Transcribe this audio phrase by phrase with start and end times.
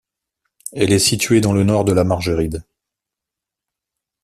[0.71, 2.65] Elle est située dans le nord de la Margeride.